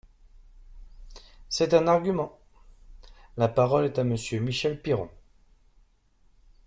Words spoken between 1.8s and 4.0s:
argument! La parole est